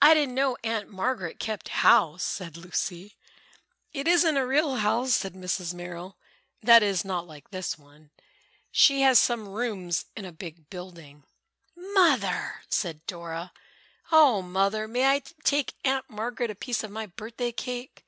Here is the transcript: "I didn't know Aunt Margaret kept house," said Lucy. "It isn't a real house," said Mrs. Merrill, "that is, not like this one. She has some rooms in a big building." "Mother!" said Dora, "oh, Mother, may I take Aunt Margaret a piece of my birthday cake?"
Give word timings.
"I 0.00 0.14
didn't 0.14 0.36
know 0.36 0.56
Aunt 0.62 0.88
Margaret 0.90 1.40
kept 1.40 1.70
house," 1.70 2.22
said 2.22 2.56
Lucy. 2.56 3.16
"It 3.92 4.06
isn't 4.06 4.36
a 4.36 4.46
real 4.46 4.76
house," 4.76 5.12
said 5.14 5.34
Mrs. 5.34 5.74
Merrill, 5.74 6.16
"that 6.62 6.84
is, 6.84 7.04
not 7.04 7.26
like 7.26 7.50
this 7.50 7.76
one. 7.76 8.12
She 8.70 9.00
has 9.00 9.18
some 9.18 9.48
rooms 9.48 10.04
in 10.16 10.24
a 10.24 10.30
big 10.30 10.70
building." 10.70 11.24
"Mother!" 11.76 12.62
said 12.68 13.04
Dora, 13.08 13.52
"oh, 14.12 14.40
Mother, 14.40 14.86
may 14.86 15.06
I 15.16 15.22
take 15.42 15.74
Aunt 15.84 16.08
Margaret 16.08 16.52
a 16.52 16.54
piece 16.54 16.84
of 16.84 16.92
my 16.92 17.06
birthday 17.06 17.50
cake?" 17.50 18.04